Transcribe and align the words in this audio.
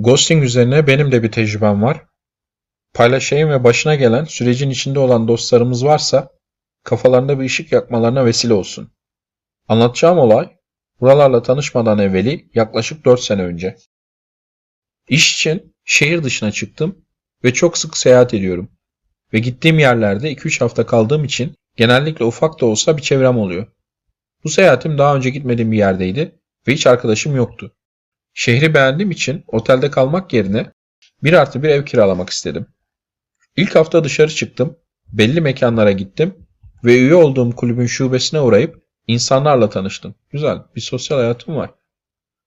Ghosting 0.00 0.44
üzerine 0.44 0.86
benim 0.86 1.12
de 1.12 1.22
bir 1.22 1.32
tecrübem 1.32 1.82
var. 1.82 2.06
Paylaşayım 2.94 3.50
ve 3.50 3.64
başına 3.64 3.94
gelen 3.94 4.24
sürecin 4.24 4.70
içinde 4.70 4.98
olan 4.98 5.28
dostlarımız 5.28 5.84
varsa 5.84 6.30
kafalarında 6.84 7.40
bir 7.40 7.44
ışık 7.44 7.72
yakmalarına 7.72 8.24
vesile 8.24 8.54
olsun. 8.54 8.92
Anlatacağım 9.68 10.18
olay 10.18 10.56
buralarla 11.00 11.42
tanışmadan 11.42 11.98
evveli 11.98 12.50
yaklaşık 12.54 13.04
4 13.04 13.20
sene 13.20 13.42
önce. 13.42 13.76
İş 15.08 15.34
için 15.34 15.74
şehir 15.84 16.22
dışına 16.22 16.52
çıktım 16.52 17.04
ve 17.44 17.52
çok 17.54 17.78
sık 17.78 17.96
seyahat 17.96 18.34
ediyorum. 18.34 18.70
Ve 19.32 19.38
gittiğim 19.38 19.78
yerlerde 19.78 20.32
2-3 20.32 20.60
hafta 20.60 20.86
kaldığım 20.86 21.24
için 21.24 21.54
genellikle 21.76 22.24
ufak 22.24 22.60
da 22.60 22.66
olsa 22.66 22.96
bir 22.96 23.02
çevrem 23.02 23.38
oluyor. 23.38 23.66
Bu 24.44 24.48
seyahatim 24.48 24.98
daha 24.98 25.16
önce 25.16 25.30
gitmediğim 25.30 25.72
bir 25.72 25.78
yerdeydi 25.78 26.40
ve 26.68 26.72
hiç 26.72 26.86
arkadaşım 26.86 27.36
yoktu. 27.36 27.74
Şehri 28.40 28.74
beğendiğim 28.74 29.10
için 29.10 29.44
otelde 29.46 29.90
kalmak 29.90 30.32
yerine 30.32 30.72
bir 31.22 31.32
artı 31.32 31.62
bir 31.62 31.68
ev 31.68 31.84
kiralamak 31.84 32.30
istedim. 32.30 32.66
İlk 33.56 33.74
hafta 33.74 34.04
dışarı 34.04 34.30
çıktım, 34.30 34.76
belli 35.12 35.40
mekanlara 35.40 35.92
gittim 35.92 36.34
ve 36.84 36.98
üye 36.98 37.14
olduğum 37.14 37.50
kulübün 37.56 37.86
şubesine 37.86 38.40
uğrayıp 38.40 38.82
insanlarla 39.06 39.70
tanıştım. 39.70 40.14
Güzel, 40.30 40.58
bir 40.76 40.80
sosyal 40.80 41.18
hayatım 41.18 41.56
var. 41.56 41.70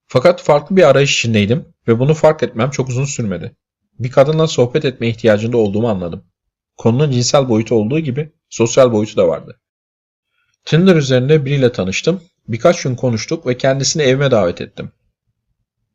Fakat 0.06 0.42
farklı 0.42 0.76
bir 0.76 0.88
arayış 0.88 1.18
içindeydim 1.18 1.64
ve 1.88 1.98
bunu 1.98 2.14
fark 2.14 2.42
etmem 2.42 2.70
çok 2.70 2.88
uzun 2.88 3.04
sürmedi. 3.04 3.56
Bir 3.98 4.10
kadınla 4.10 4.46
sohbet 4.46 4.84
etme 4.84 5.08
ihtiyacında 5.08 5.56
olduğumu 5.56 5.88
anladım. 5.88 6.24
Konunun 6.76 7.10
cinsel 7.10 7.48
boyutu 7.48 7.74
olduğu 7.74 7.98
gibi 7.98 8.32
sosyal 8.50 8.92
boyutu 8.92 9.16
da 9.16 9.28
vardı. 9.28 9.60
Tinder 10.64 10.96
üzerinde 10.96 11.44
biriyle 11.44 11.72
tanıştım. 11.72 12.22
Birkaç 12.48 12.82
gün 12.82 12.94
konuştuk 12.94 13.46
ve 13.46 13.56
kendisini 13.56 14.02
evime 14.02 14.30
davet 14.30 14.60
ettim. 14.60 14.92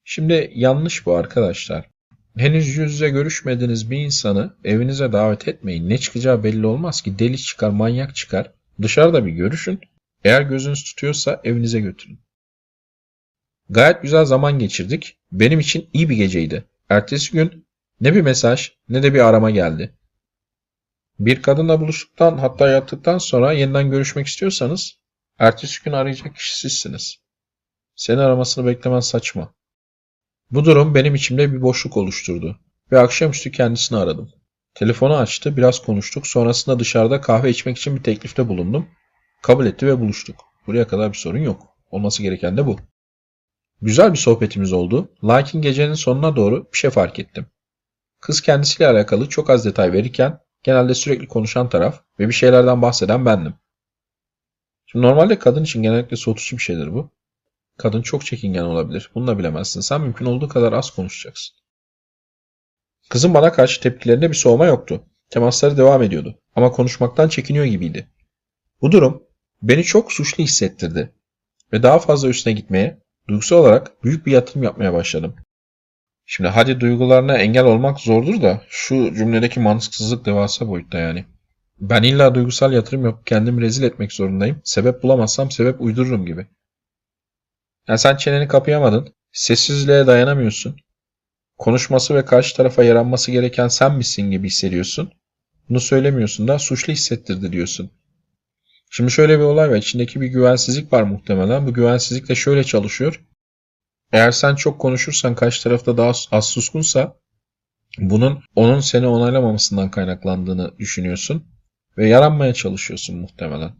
Şimdi 0.09 0.51
yanlış 0.55 1.05
bu 1.05 1.15
arkadaşlar. 1.15 1.89
Henüz 2.37 2.67
yüz 2.67 2.93
yüze 2.93 3.09
görüşmediğiniz 3.09 3.91
bir 3.91 3.97
insanı 3.97 4.57
evinize 4.63 5.11
davet 5.11 5.47
etmeyin. 5.47 5.89
Ne 5.89 5.97
çıkacağı 5.97 6.43
belli 6.43 6.65
olmaz 6.65 7.01
ki. 7.01 7.19
Deli 7.19 7.37
çıkar, 7.37 7.69
manyak 7.69 8.15
çıkar. 8.15 8.51
Dışarıda 8.81 9.25
bir 9.25 9.31
görüşün. 9.31 9.79
Eğer 10.23 10.41
gözünüz 10.41 10.83
tutuyorsa 10.83 11.41
evinize 11.43 11.79
götürün. 11.79 12.19
Gayet 13.69 14.01
güzel 14.01 14.25
zaman 14.25 14.59
geçirdik. 14.59 15.17
Benim 15.31 15.59
için 15.59 15.89
iyi 15.93 16.09
bir 16.09 16.15
geceydi. 16.15 16.65
Ertesi 16.89 17.31
gün 17.31 17.67
ne 18.01 18.15
bir 18.15 18.21
mesaj 18.21 18.71
ne 18.89 19.03
de 19.03 19.13
bir 19.13 19.19
arama 19.19 19.51
geldi. 19.51 19.97
Bir 21.19 21.41
kadınla 21.41 21.81
buluştuktan 21.81 22.37
hatta 22.37 22.69
yattıktan 22.69 23.17
sonra 23.17 23.53
yeniden 23.53 23.91
görüşmek 23.91 24.27
istiyorsanız 24.27 24.99
ertesi 25.39 25.83
gün 25.83 25.91
arayacak 25.91 26.35
kişi 26.35 26.59
sizsiniz. 26.59 27.17
Seni 27.95 28.21
aramasını 28.21 28.65
beklemen 28.65 28.99
saçma. 28.99 29.56
Bu 30.51 30.65
durum 30.65 30.95
benim 30.95 31.15
içimde 31.15 31.53
bir 31.53 31.61
boşluk 31.61 31.97
oluşturdu 31.97 32.59
ve 32.91 32.99
akşamüstü 32.99 33.51
kendisini 33.51 33.97
aradım. 33.97 34.31
Telefonu 34.75 35.17
açtı, 35.17 35.57
biraz 35.57 35.79
konuştuk. 35.79 36.27
Sonrasında 36.27 36.79
dışarıda 36.79 37.21
kahve 37.21 37.49
içmek 37.49 37.77
için 37.77 37.95
bir 37.95 38.03
teklifte 38.03 38.47
bulundum. 38.47 38.87
Kabul 39.41 39.65
etti 39.65 39.87
ve 39.87 39.99
buluştuk. 39.99 40.35
Buraya 40.67 40.87
kadar 40.87 41.11
bir 41.11 41.17
sorun 41.17 41.37
yok. 41.39 41.63
Olması 41.91 42.23
gereken 42.23 42.57
de 42.57 42.65
bu. 42.65 42.79
Güzel 43.81 44.13
bir 44.13 44.17
sohbetimiz 44.17 44.73
oldu. 44.73 45.11
Lakin 45.23 45.61
gecenin 45.61 45.93
sonuna 45.93 46.35
doğru 46.35 46.67
bir 46.73 46.77
şey 46.77 46.89
fark 46.89 47.19
ettim. 47.19 47.45
Kız 48.21 48.41
kendisiyle 48.41 48.87
alakalı 48.89 49.29
çok 49.29 49.49
az 49.49 49.65
detay 49.65 49.93
verirken 49.93 50.39
genelde 50.63 50.93
sürekli 50.93 51.27
konuşan 51.27 51.69
taraf 51.69 52.01
ve 52.19 52.27
bir 52.27 52.33
şeylerden 52.33 52.81
bahseden 52.81 53.25
bendim. 53.25 53.53
Şimdi 54.85 55.05
normalde 55.05 55.39
kadın 55.39 55.63
için 55.63 55.83
genellikle 55.83 56.17
soğutucu 56.17 56.57
bir 56.57 56.61
şeydir 56.61 56.93
bu. 56.93 57.11
Kadın 57.77 58.01
çok 58.01 58.25
çekingen 58.25 58.63
olabilir. 58.63 59.11
Bunu 59.15 59.27
da 59.27 59.39
bilemezsin. 59.39 59.81
Sen 59.81 60.01
mümkün 60.01 60.25
olduğu 60.25 60.47
kadar 60.47 60.73
az 60.73 60.91
konuşacaksın. 60.91 61.55
Kızın 63.09 63.33
bana 63.33 63.51
karşı 63.51 63.81
tepkilerinde 63.81 64.29
bir 64.29 64.35
soğuma 64.35 64.65
yoktu. 64.65 65.03
Temasları 65.29 65.77
devam 65.77 66.03
ediyordu. 66.03 66.39
Ama 66.55 66.71
konuşmaktan 66.71 67.29
çekiniyor 67.29 67.65
gibiydi. 67.65 68.07
Bu 68.81 68.91
durum 68.91 69.23
beni 69.61 69.83
çok 69.83 70.11
suçlu 70.11 70.43
hissettirdi. 70.43 71.13
Ve 71.73 71.83
daha 71.83 71.99
fazla 71.99 72.29
üstüne 72.29 72.53
gitmeye, 72.53 72.99
duygusal 73.27 73.57
olarak 73.57 74.03
büyük 74.03 74.25
bir 74.25 74.31
yatırım 74.31 74.63
yapmaya 74.63 74.93
başladım. 74.93 75.35
Şimdi 76.25 76.49
hadi 76.49 76.79
duygularına 76.79 77.37
engel 77.37 77.65
olmak 77.65 77.99
zordur 77.99 78.41
da 78.41 78.61
şu 78.69 79.13
cümledeki 79.13 79.59
mantıksızlık 79.59 80.25
devasa 80.25 80.67
boyutta 80.67 80.97
yani. 80.97 81.25
Ben 81.79 82.03
illa 82.03 82.35
duygusal 82.35 82.73
yatırım 82.73 83.05
yapıp 83.05 83.27
kendimi 83.27 83.61
rezil 83.61 83.83
etmek 83.83 84.13
zorundayım. 84.13 84.61
Sebep 84.63 85.03
bulamazsam 85.03 85.51
sebep 85.51 85.81
uydururum 85.81 86.25
gibi. 86.25 86.47
Yani 87.87 87.99
sen 87.99 88.15
çeneni 88.15 88.47
kapayamadın. 88.47 89.13
Sessizliğe 89.31 90.07
dayanamıyorsun. 90.07 90.75
Konuşması 91.57 92.15
ve 92.15 92.25
karşı 92.25 92.55
tarafa 92.55 92.83
yaranması 92.83 93.31
gereken 93.31 93.67
sen 93.67 93.95
misin 93.95 94.31
gibi 94.31 94.47
hissediyorsun. 94.47 95.11
Bunu 95.69 95.79
söylemiyorsun 95.79 96.47
da 96.47 96.59
suçlu 96.59 96.93
hissettirdi 96.93 97.51
diyorsun. 97.51 97.91
Şimdi 98.89 99.11
şöyle 99.11 99.39
bir 99.39 99.43
olay 99.43 99.69
var. 99.69 99.75
İçindeki 99.75 100.21
bir 100.21 100.27
güvensizlik 100.27 100.93
var 100.93 101.03
muhtemelen. 101.03 101.67
Bu 101.67 101.73
güvensizlik 101.73 102.29
de 102.29 102.35
şöyle 102.35 102.63
çalışıyor. 102.63 103.23
Eğer 104.11 104.31
sen 104.31 104.55
çok 104.55 104.79
konuşursan 104.79 105.35
karşı 105.35 105.63
tarafta 105.63 105.97
daha 105.97 106.11
az 106.31 106.47
suskunsa 106.49 107.17
bunun 107.97 108.43
onun 108.55 108.79
seni 108.79 109.07
onaylamamasından 109.07 109.91
kaynaklandığını 109.91 110.77
düşünüyorsun 110.77 111.47
ve 111.97 112.07
yaranmaya 112.07 112.53
çalışıyorsun 112.53 113.17
muhtemelen. 113.17 113.75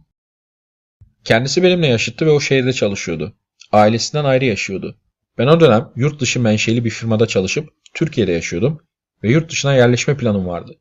Kendisi 1.24 1.62
benimle 1.62 1.86
yaşıttı 1.86 2.26
ve 2.26 2.30
o 2.30 2.40
şehirde 2.40 2.72
çalışıyordu. 2.72 3.36
Ailesinden 3.72 4.24
ayrı 4.24 4.44
yaşıyordu. 4.44 4.98
Ben 5.38 5.46
o 5.46 5.60
dönem 5.60 5.92
yurt 5.96 6.20
dışı 6.20 6.40
menşeli 6.40 6.84
bir 6.84 6.90
firmada 6.90 7.26
çalışıp 7.26 7.68
Türkiye'de 7.94 8.32
yaşıyordum 8.32 8.80
ve 9.22 9.30
yurt 9.30 9.50
dışına 9.50 9.74
yerleşme 9.74 10.16
planım 10.16 10.46
vardı. 10.46 10.72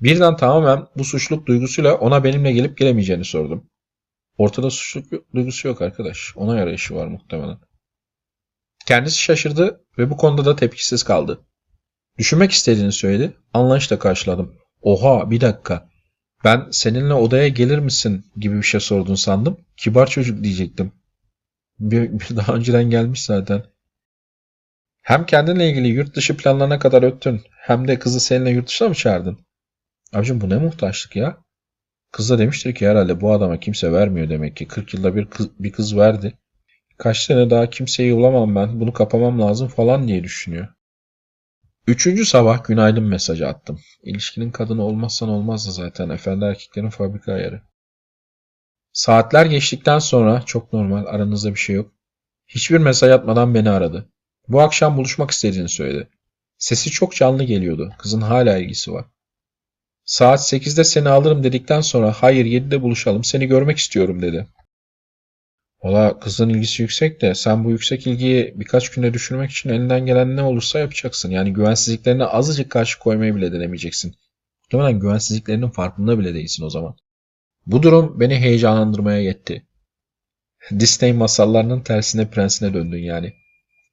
Birden 0.00 0.36
tamamen 0.36 0.86
bu 0.96 1.04
suçluluk 1.04 1.46
duygusuyla 1.46 1.94
ona 1.94 2.24
benimle 2.24 2.52
gelip 2.52 2.78
gelemeyeceğini 2.78 3.24
sordum. 3.24 3.70
Ortada 4.38 4.70
suçluluk 4.70 5.34
duygusu 5.34 5.68
yok 5.68 5.82
arkadaş. 5.82 6.32
Ona 6.36 6.58
yarayışı 6.58 6.94
var 6.94 7.06
muhtemelen. 7.06 7.58
Kendisi 8.86 9.18
şaşırdı 9.18 9.84
ve 9.98 10.10
bu 10.10 10.16
konuda 10.16 10.44
da 10.44 10.56
tepkisiz 10.56 11.02
kaldı. 11.02 11.40
Düşünmek 12.18 12.52
istediğini 12.52 12.92
söyledi. 12.92 13.36
Anlayışla 13.54 13.98
karşıladım. 13.98 14.54
Oha 14.82 15.30
bir 15.30 15.40
dakika. 15.40 15.88
Ben 16.44 16.68
seninle 16.70 17.14
odaya 17.14 17.48
gelir 17.48 17.78
misin 17.78 18.24
gibi 18.36 18.56
bir 18.56 18.62
şey 18.62 18.80
sordun 18.80 19.14
sandım. 19.14 19.56
Kibar 19.76 20.06
çocuk 20.06 20.44
diyecektim. 20.44 20.92
Bir, 21.82 22.20
bir 22.20 22.36
daha 22.36 22.54
önceden 22.54 22.90
gelmiş 22.90 23.24
zaten. 23.24 23.64
Hem 25.02 25.26
kendinle 25.26 25.70
ilgili 25.70 25.88
yurt 25.88 26.16
dışı 26.16 26.36
planlarına 26.36 26.78
kadar 26.78 27.02
öttün 27.02 27.42
hem 27.50 27.88
de 27.88 27.98
kızı 27.98 28.20
seninle 28.20 28.50
yurt 28.50 28.68
dışına 28.68 28.88
mı 28.88 28.94
çağırdın? 28.94 29.38
Abicim 30.12 30.40
bu 30.40 30.50
ne 30.50 30.56
muhtaçlık 30.56 31.16
ya? 31.16 31.38
Kız 32.12 32.30
da 32.30 32.38
demiştir 32.38 32.74
ki 32.74 32.88
herhalde 32.88 33.20
bu 33.20 33.32
adama 33.32 33.60
kimse 33.60 33.92
vermiyor 33.92 34.28
demek 34.28 34.56
ki. 34.56 34.68
40 34.68 34.94
yılda 34.94 35.16
bir 35.16 35.26
kız, 35.26 35.50
bir 35.58 35.72
kız 35.72 35.96
verdi. 35.96 36.38
Kaç 36.98 37.18
sene 37.18 37.50
daha 37.50 37.70
kimseyi 37.70 38.16
bulamam 38.16 38.54
ben. 38.54 38.80
Bunu 38.80 38.92
kapamam 38.92 39.40
lazım 39.40 39.68
falan 39.68 40.08
diye 40.08 40.24
düşünüyor. 40.24 40.68
Üçüncü 41.86 42.24
sabah 42.24 42.64
günaydın 42.64 43.04
mesajı 43.04 43.48
attım. 43.48 43.80
İlişkinin 44.02 44.50
kadını 44.50 44.82
olmazsan 44.82 45.28
olmazdı 45.28 45.72
zaten. 45.72 46.08
Efendi 46.08 46.44
erkeklerin 46.44 46.90
fabrika 46.90 47.32
ayarı. 47.32 47.62
Saatler 48.92 49.46
geçtikten 49.46 49.98
sonra 49.98 50.42
çok 50.46 50.72
normal 50.72 51.06
aranızda 51.06 51.50
bir 51.54 51.58
şey 51.58 51.76
yok. 51.76 51.92
Hiçbir 52.46 52.78
mesaj 52.78 53.10
atmadan 53.10 53.54
beni 53.54 53.70
aradı. 53.70 54.08
Bu 54.48 54.60
akşam 54.60 54.96
buluşmak 54.96 55.30
istediğini 55.30 55.68
söyledi. 55.68 56.08
Sesi 56.58 56.90
çok 56.90 57.14
canlı 57.14 57.44
geliyordu. 57.44 57.92
Kızın 57.98 58.20
hala 58.20 58.58
ilgisi 58.58 58.92
var. 58.92 59.04
Saat 60.04 60.40
8'de 60.40 60.84
seni 60.84 61.08
alırım 61.08 61.42
dedikten 61.44 61.80
sonra 61.80 62.12
hayır 62.12 62.44
7'de 62.44 62.82
buluşalım 62.82 63.24
seni 63.24 63.46
görmek 63.46 63.78
istiyorum 63.78 64.22
dedi. 64.22 64.48
Valla 65.82 66.20
kızın 66.20 66.48
ilgisi 66.48 66.82
yüksek 66.82 67.22
de 67.22 67.34
sen 67.34 67.64
bu 67.64 67.70
yüksek 67.70 68.06
ilgiyi 68.06 68.54
birkaç 68.56 68.90
günde 68.90 69.14
düşürmek 69.14 69.50
için 69.50 69.70
elinden 69.70 70.06
gelen 70.06 70.36
ne 70.36 70.42
olursa 70.42 70.78
yapacaksın. 70.78 71.30
Yani 71.30 71.52
güvensizliklerine 71.52 72.24
azıcık 72.24 72.70
karşı 72.70 72.98
koymayı 72.98 73.36
bile 73.36 73.52
denemeyeceksin. 73.52 74.14
Muhtemelen 74.62 75.00
güvensizliklerinin 75.00 75.70
farkında 75.70 76.18
bile 76.18 76.34
değilsin 76.34 76.64
o 76.64 76.70
zaman. 76.70 76.96
Bu 77.66 77.82
durum 77.82 78.20
beni 78.20 78.36
heyecanlandırmaya 78.36 79.22
yetti. 79.22 79.66
Disney 80.70 81.12
masallarının 81.12 81.80
tersine 81.80 82.30
prensine 82.30 82.74
döndün 82.74 83.02
yani. 83.02 83.32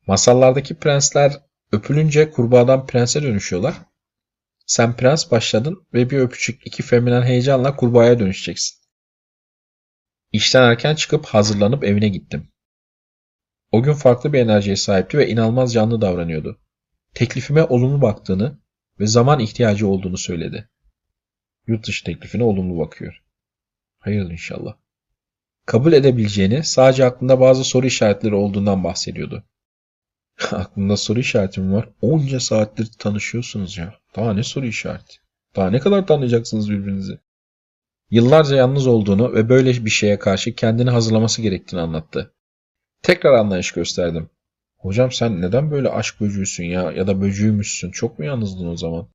Masallardaki 0.07 0.75
prensler 0.75 1.42
öpülünce 1.71 2.31
kurbağadan 2.31 2.88
prense 2.88 3.24
dönüşüyorlar. 3.24 3.75
Sen 4.66 4.95
prens 4.95 5.31
başladın 5.31 5.88
ve 5.94 6.10
bir 6.10 6.18
öpücük 6.18 6.68
iki 6.68 6.83
feminen 6.83 7.21
heyecanla 7.21 7.75
kurbağaya 7.75 8.19
dönüşeceksin. 8.19 8.80
İşten 10.31 10.63
erken 10.63 10.95
çıkıp 10.95 11.25
hazırlanıp 11.25 11.83
evine 11.83 12.10
gittim. 12.10 12.51
O 13.71 13.83
gün 13.83 13.94
farklı 13.94 14.33
bir 14.33 14.39
enerjiye 14.39 14.75
sahipti 14.75 15.18
ve 15.18 15.30
inanılmaz 15.30 15.74
canlı 15.74 16.01
davranıyordu. 16.01 16.60
Teklifime 17.13 17.63
olumlu 17.63 18.01
baktığını 18.01 18.60
ve 19.00 19.07
zaman 19.07 19.39
ihtiyacı 19.39 19.88
olduğunu 19.88 20.18
söyledi. 20.18 20.69
Yurt 21.68 21.88
dışı 21.88 22.06
teklifine 22.06 22.44
olumlu 22.44 22.80
bakıyor. 22.80 23.24
Hayırdır 24.00 24.31
inşallah. 24.31 24.74
Kabul 25.66 25.94
edebileceğini, 25.94 26.63
sadece 26.63 27.06
aklında 27.06 27.40
bazı 27.40 27.63
soru 27.63 27.88
işaretleri 27.88 28.36
olduğundan 28.36 28.84
bahsediyordu. 28.84 29.44
Aklımda 30.51 30.98
soru 30.98 31.19
işaretim 31.19 31.74
var. 31.74 31.90
Onca 32.01 32.40
saattir 32.40 32.88
tanışıyorsunuz 33.00 33.78
ya. 33.78 33.96
Daha 34.16 34.34
ne 34.34 34.44
soru 34.44 34.66
işareti? 34.66 35.18
Daha 35.56 35.69
ne 35.69 35.80
kadar 35.80 36.07
tanıyacaksınız 36.07 36.69
birbirinizi? 36.69 37.19
Yıllarca 38.12 38.56
yalnız 38.56 38.88
olduğunu 38.88 39.34
ve 39.34 39.50
böyle 39.50 39.86
bir 39.86 39.90
şeye 39.90 40.19
karşı 40.19 40.56
kendini 40.56 40.90
hazırlaması 40.90 41.42
gerektiğini 41.42 41.81
anlattı. 41.81 42.34
Tekrar 43.04 43.34
anlayış 43.34 43.72
gösterdim. 43.72 44.30
Hocam 44.78 45.12
sen 45.12 45.42
neden 45.42 45.72
böyle 45.72 45.90
aşk 45.90 46.22
böcüğüsün 46.22 46.63
ya 46.63 46.92
ya 46.92 47.07
da 47.07 47.22
böcüğümüşsün? 47.22 47.92
Çok 47.92 48.19
mu 48.19 48.25
yalnızdın 48.25 48.68
o 48.68 48.78
zaman? 48.78 49.07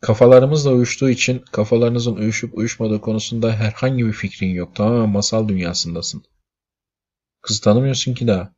Kafalarımızla 0.00 0.70
uyuştuğu 0.70 1.10
için 1.10 1.38
kafalarınızın 1.52 2.16
uyuşup 2.16 2.58
uyuşmadığı 2.58 3.00
konusunda 3.00 3.52
herhangi 3.52 4.06
bir 4.06 4.12
fikrin 4.12 4.54
yok. 4.54 4.76
Tamamen 4.76 5.08
masal 5.08 5.48
dünyasındasın. 5.48 6.22
Kız 7.42 7.60
tanımıyorsun 7.60 8.14
ki 8.14 8.26
daha. 8.26 8.54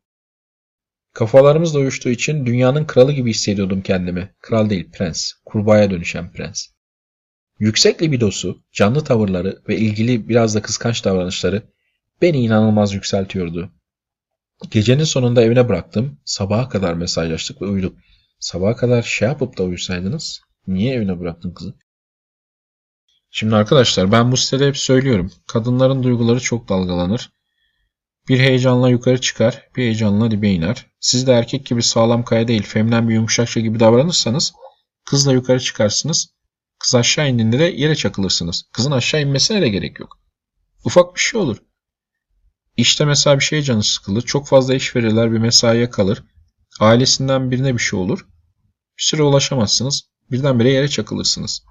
Kafalarımızla 1.15 1.79
uyuştuğu 1.79 2.09
için 2.09 2.47
dünyanın 2.47 2.87
kralı 2.87 3.13
gibi 3.13 3.31
hissediyordum 3.31 3.83
kendimi. 3.83 4.35
Kral 4.41 4.71
değil, 4.71 4.91
prens. 4.93 5.33
Kurbağaya 5.45 5.91
dönüşen 5.91 6.33
prens. 6.33 6.67
Yüksek 7.59 8.03
libidosu, 8.03 8.63
canlı 8.73 9.05
tavırları 9.05 9.63
ve 9.69 9.77
ilgili 9.77 10.29
biraz 10.29 10.55
da 10.55 10.63
kıskanç 10.63 11.05
davranışları 11.05 11.63
beni 12.23 12.45
inanılmaz 12.45 12.95
yükseltiyordu. 12.95 13.73
Gecenin 14.71 15.05
sonunda 15.05 15.43
evine 15.43 15.69
bıraktım. 15.69 16.21
Sabaha 16.25 16.69
kadar 16.69 16.95
mesajlaştık 16.95 17.63
ve 17.63 17.67
uyuduk. 17.67 17.97
Sabaha 18.39 18.77
kadar 18.77 19.03
şey 19.03 19.29
yapıp 19.29 19.59
da 19.59 19.63
uyusaydınız. 19.63 20.41
Niye 20.67 20.95
evine 20.95 21.21
bıraktın 21.21 21.55
kızı? 21.55 21.75
Şimdi 23.31 23.57
arkadaşlar 23.57 24.13
ben 24.13 24.33
bu 24.33 24.37
sitede 24.37 24.67
hep 24.67 24.79
söylüyorum. 24.79 25.33
Kadınların 25.47 26.03
duyguları 26.03 26.41
çok 26.41 26.69
dalgalanır. 26.69 27.33
Bir 28.29 28.39
heyecanla 28.39 28.89
yukarı 28.89 29.21
çıkar, 29.21 29.69
bir 29.77 29.83
heyecanla 29.83 30.31
dibe 30.31 30.51
iner. 30.51 30.87
Siz 31.01 31.27
de 31.27 31.33
erkek 31.33 31.67
gibi 31.67 31.83
sağlam 31.83 32.25
kaya 32.25 32.49
değil, 32.49 32.63
feminen 32.63 33.09
bir 33.09 33.15
yumuşakça 33.15 33.61
gibi 33.61 33.81
davranırsanız 33.81 34.53
kızla 35.05 35.33
yukarı 35.33 35.61
çıkarsınız. 35.61 36.35
Kız 36.79 36.95
aşağı 36.95 37.29
indiğinde 37.29 37.59
de 37.59 37.65
yere 37.65 37.95
çakılırsınız. 37.95 38.65
Kızın 38.73 38.91
aşağı 38.91 39.23
inmesine 39.23 39.63
de 39.63 39.69
gerek 39.69 40.01
yok. 40.01 40.19
Ufak 40.85 41.15
bir 41.15 41.21
şey 41.21 41.41
olur. 41.41 41.57
İşte 42.77 43.05
mesela 43.05 43.39
bir 43.39 43.45
şeye 43.45 43.63
canı 43.63 43.83
sıkılır. 43.85 44.23
Çok 44.23 44.49
fazla 44.49 44.75
iş 44.75 44.97
verirler 44.97 45.33
bir 45.33 45.39
mesaiye 45.39 45.91
kalır. 45.91 46.25
Ailesinden 46.81 47.51
birine 47.51 47.75
bir 47.75 47.83
şey 47.83 47.99
olur. 47.99 48.27
Bir 48.99 49.03
süre 49.03 49.23
ulaşamazsınız. 49.23 50.12
Birdenbire 50.31 50.71
yere 50.71 50.89
çakılırsınız. 50.89 51.63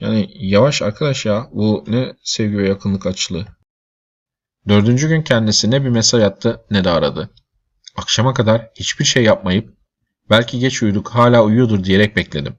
Yani 0.00 0.30
yavaş 0.34 0.82
arkadaş 0.82 1.26
ya. 1.26 1.48
Bu 1.52 1.84
ne 1.86 2.16
sevgi 2.22 2.58
ve 2.58 2.68
yakınlık 2.68 3.06
açlığı. 3.06 3.46
Dördüncü 4.68 5.08
gün 5.08 5.22
kendisi 5.22 5.70
ne 5.70 5.84
bir 5.84 5.88
mesaj 5.88 6.22
attı 6.22 6.64
ne 6.70 6.84
de 6.84 6.90
aradı. 6.90 7.30
Akşama 7.96 8.34
kadar 8.34 8.70
hiçbir 8.78 9.04
şey 9.04 9.24
yapmayıp 9.24 9.76
belki 10.30 10.58
geç 10.58 10.82
uyuduk 10.82 11.08
hala 11.08 11.44
uyuyordur 11.44 11.84
diyerek 11.84 12.16
bekledim. 12.16 12.56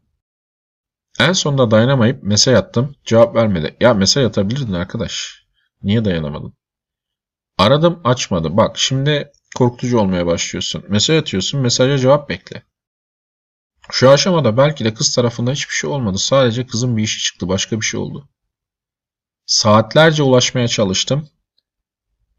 En 1.19 1.33
sonunda 1.33 1.71
dayanamayıp 1.71 2.23
mesaj 2.23 2.55
attım. 2.55 2.95
Cevap 3.05 3.35
vermedi. 3.35 3.77
Ya 3.79 3.93
mesaj 3.93 4.25
atabilirdin 4.25 4.73
arkadaş. 4.73 5.45
Niye 5.83 6.05
dayanamadın? 6.05 6.53
Aradım 7.57 8.01
açmadı. 8.03 8.57
Bak 8.57 8.77
şimdi 8.77 9.31
korkutucu 9.55 9.99
olmaya 9.99 10.25
başlıyorsun. 10.25 10.83
Mesaj 10.89 11.17
atıyorsun. 11.17 11.61
Mesaja 11.61 11.97
cevap 11.97 12.29
bekle. 12.29 12.63
Şu 13.91 14.09
aşamada 14.09 14.57
belki 14.57 14.85
de 14.85 14.93
kız 14.93 15.15
tarafında 15.15 15.51
hiçbir 15.51 15.73
şey 15.73 15.89
olmadı. 15.89 16.17
Sadece 16.17 16.67
kızın 16.67 16.97
bir 16.97 17.03
işi 17.03 17.23
çıktı. 17.23 17.47
Başka 17.47 17.81
bir 17.81 17.85
şey 17.85 17.99
oldu. 17.99 18.29
Saatlerce 19.45 20.23
ulaşmaya 20.23 20.67
çalıştım. 20.67 21.29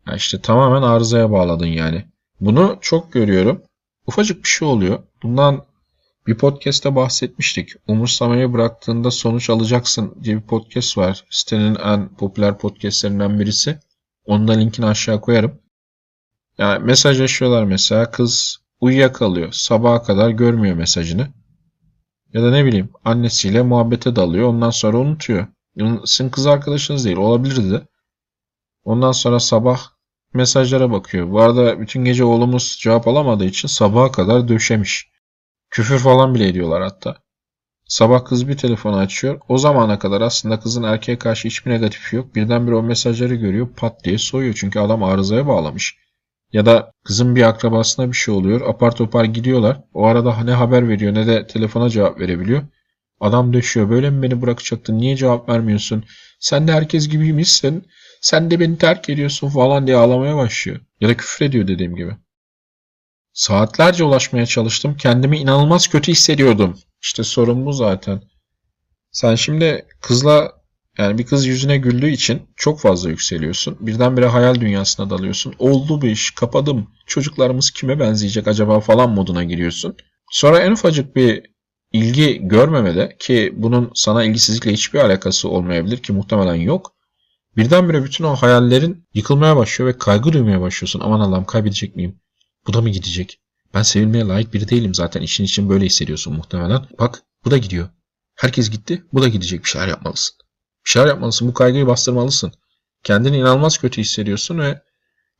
Ya 0.06 0.14
işte 0.14 0.40
tamamen 0.40 0.82
arızaya 0.82 1.30
bağladın 1.30 1.66
yani. 1.66 2.06
Bunu 2.40 2.78
çok 2.80 3.12
görüyorum. 3.12 3.62
Ufacık 4.06 4.44
bir 4.44 4.48
şey 4.48 4.68
oluyor. 4.68 5.02
Bundan 5.22 5.66
bir 6.26 6.38
podcast'te 6.38 6.94
bahsetmiştik. 6.94 7.70
Umursamayı 7.86 8.52
bıraktığında 8.52 9.10
sonuç 9.10 9.50
alacaksın 9.50 10.14
diye 10.22 10.36
bir 10.36 10.46
podcast 10.46 10.98
var. 10.98 11.24
Sitenin 11.30 11.74
en 11.74 12.16
popüler 12.16 12.58
podcastlerinden 12.58 13.40
birisi. 13.40 13.78
Onun 14.24 14.48
da 14.48 14.52
linkini 14.52 14.86
aşağı 14.86 15.20
koyarım. 15.20 15.60
Yani 16.58 16.84
mesajlaşıyorlar 16.84 17.64
mesela. 17.64 18.10
Kız 18.10 18.58
uyuyakalıyor. 18.80 19.52
Sabaha 19.52 20.02
kadar 20.02 20.30
görmüyor 20.30 20.76
mesajını. 20.76 21.28
Ya 22.32 22.42
da 22.42 22.50
ne 22.50 22.64
bileyim 22.64 22.90
annesiyle 23.04 23.62
muhabbete 23.62 24.16
dalıyor. 24.16 24.48
Ondan 24.48 24.70
sonra 24.70 24.98
unutuyor. 24.98 25.46
Sizin 26.04 26.30
kız 26.30 26.46
arkadaşınız 26.46 27.04
değil. 27.04 27.16
Olabilirdi 27.16 27.70
de. 27.70 27.86
Ondan 28.84 29.12
sonra 29.12 29.40
sabah 29.40 29.80
mesajlara 30.34 30.90
bakıyor. 30.90 31.30
Bu 31.30 31.40
arada 31.40 31.80
bütün 31.80 32.04
gece 32.04 32.24
oğlumuz 32.24 32.78
cevap 32.80 33.08
alamadığı 33.08 33.44
için 33.44 33.68
sabaha 33.68 34.12
kadar 34.12 34.48
döşemiş. 34.48 35.10
Küfür 35.70 35.98
falan 35.98 36.34
bile 36.34 36.48
ediyorlar 36.48 36.82
hatta. 36.82 37.16
Sabah 37.88 38.24
kız 38.24 38.48
bir 38.48 38.56
telefonu 38.56 38.96
açıyor. 38.96 39.40
O 39.48 39.58
zamana 39.58 39.98
kadar 39.98 40.20
aslında 40.20 40.60
kızın 40.60 40.82
erkeğe 40.82 41.18
karşı 41.18 41.48
hiçbir 41.48 41.70
negatifi 41.70 42.16
yok. 42.16 42.34
Birdenbire 42.34 42.74
o 42.74 42.82
mesajları 42.82 43.34
görüyor. 43.34 43.68
Pat 43.76 44.04
diye 44.04 44.18
soyuyor. 44.18 44.54
Çünkü 44.54 44.80
adam 44.80 45.02
arızaya 45.02 45.46
bağlamış. 45.46 45.98
Ya 46.52 46.66
da 46.66 46.92
kızın 47.04 47.36
bir 47.36 47.42
akrabasına 47.42 48.08
bir 48.08 48.16
şey 48.16 48.34
oluyor. 48.34 48.60
Apar 48.60 48.96
topar 48.96 49.24
gidiyorlar. 49.24 49.80
O 49.94 50.06
arada 50.06 50.44
ne 50.44 50.52
haber 50.52 50.88
veriyor 50.88 51.14
ne 51.14 51.26
de 51.26 51.46
telefona 51.46 51.90
cevap 51.90 52.20
verebiliyor. 52.20 52.62
Adam 53.20 53.52
döşüyor. 53.52 53.90
Böyle 53.90 54.10
mi 54.10 54.22
beni 54.22 54.42
bırakacaktın? 54.42 54.98
Niye 54.98 55.16
cevap 55.16 55.48
vermiyorsun? 55.48 56.04
Sen 56.40 56.68
de 56.68 56.72
herkes 56.72 57.08
gibiymişsin. 57.08 57.86
Sen 58.20 58.50
de 58.50 58.60
beni 58.60 58.78
terk 58.78 59.08
ediyorsun 59.08 59.48
falan 59.48 59.86
diye 59.86 59.96
ağlamaya 59.96 60.36
başlıyor. 60.36 60.80
Ya 61.00 61.08
da 61.08 61.16
küfür 61.16 61.44
ediyor 61.44 61.68
dediğim 61.68 61.96
gibi. 61.96 62.16
Saatlerce 63.32 64.04
ulaşmaya 64.04 64.46
çalıştım. 64.46 64.96
Kendimi 64.96 65.38
inanılmaz 65.38 65.88
kötü 65.88 66.12
hissediyordum. 66.12 66.78
İşte 67.02 67.24
sorun 67.24 67.66
bu 67.66 67.72
zaten. 67.72 68.22
Sen 69.10 69.34
şimdi 69.34 69.86
kızla 70.00 70.52
yani 70.98 71.18
bir 71.18 71.26
kız 71.26 71.46
yüzüne 71.46 71.76
güldüğü 71.76 72.10
için 72.10 72.42
çok 72.56 72.80
fazla 72.80 73.10
yükseliyorsun. 73.10 73.76
Birdenbire 73.80 74.26
hayal 74.26 74.54
dünyasına 74.54 75.10
dalıyorsun. 75.10 75.54
Oldu 75.58 76.02
bu 76.02 76.06
iş, 76.06 76.30
kapadım. 76.30 76.90
Çocuklarımız 77.06 77.70
kime 77.70 78.00
benzeyecek 78.00 78.48
acaba 78.48 78.80
falan 78.80 79.10
moduna 79.10 79.44
giriyorsun. 79.44 79.96
Sonra 80.30 80.60
en 80.60 80.72
ufacık 80.72 81.16
bir 81.16 81.42
ilgi 81.92 82.40
görmemede 82.42 83.16
ki 83.18 83.54
bunun 83.56 83.90
sana 83.94 84.24
ilgisizlikle 84.24 84.72
hiçbir 84.72 84.98
alakası 84.98 85.48
olmayabilir 85.48 85.96
ki 85.96 86.12
muhtemelen 86.12 86.54
yok. 86.54 86.92
Birdenbire 87.56 88.04
bütün 88.04 88.24
o 88.24 88.34
hayallerin 88.34 89.06
yıkılmaya 89.14 89.56
başlıyor 89.56 89.94
ve 89.94 89.98
kaygı 89.98 90.32
duymaya 90.32 90.60
başlıyorsun. 90.60 91.00
Aman 91.00 91.20
Allah'ım 91.20 91.44
kaybedecek 91.44 91.96
miyim? 91.96 92.20
Bu 92.66 92.72
da 92.72 92.80
mı 92.80 92.90
gidecek? 92.90 93.40
Ben 93.74 93.82
sevilmeye 93.82 94.24
layık 94.24 94.54
biri 94.54 94.68
değilim 94.68 94.94
zaten. 94.94 95.22
İşin 95.22 95.44
için 95.44 95.68
böyle 95.68 95.84
hissediyorsun 95.86 96.34
muhtemelen. 96.34 96.86
Bak 96.98 97.22
bu 97.44 97.50
da 97.50 97.58
gidiyor. 97.58 97.88
Herkes 98.34 98.70
gitti. 98.70 99.04
Bu 99.12 99.22
da 99.22 99.28
gidecek. 99.28 99.64
Bir 99.64 99.68
şeyler 99.68 99.88
yapmalısın. 99.88 100.36
Bir 100.86 100.90
şeyler 100.90 101.08
yapmalısın. 101.08 101.48
Bu 101.48 101.54
kaygıyı 101.54 101.86
bastırmalısın. 101.86 102.52
Kendini 103.02 103.36
inanılmaz 103.36 103.78
kötü 103.78 104.00
hissediyorsun 104.00 104.58
ve 104.58 104.82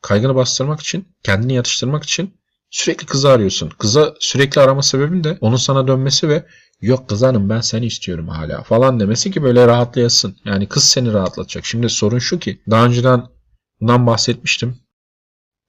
kaygını 0.03 0.35
bastırmak 0.35 0.81
için, 0.81 1.09
kendini 1.23 1.55
yatıştırmak 1.55 2.05
için 2.05 2.35
sürekli 2.71 3.07
kızı 3.07 3.31
arıyorsun. 3.31 3.69
Kıza 3.69 4.15
sürekli 4.21 4.61
arama 4.61 4.83
sebebin 4.83 5.25
de 5.25 5.39
onun 5.41 5.57
sana 5.57 5.89
dönmesi 5.89 6.29
ve 6.29 6.47
yok 6.81 7.09
kız 7.09 7.23
hanım 7.23 7.49
ben 7.49 7.61
seni 7.61 7.87
istiyorum 7.87 8.29
hala 8.29 8.63
falan 8.63 9.01
demesi 9.01 9.31
ki 9.31 9.43
böyle 9.43 9.67
rahatlayasın. 9.67 10.37
Yani 10.45 10.69
kız 10.69 10.85
seni 10.85 11.13
rahatlatacak. 11.13 11.65
Şimdi 11.65 11.89
sorun 11.89 12.19
şu 12.19 12.39
ki 12.39 12.63
daha 12.71 12.87
önceden 12.87 13.27
bundan 13.81 14.07
bahsetmiştim. 14.07 14.77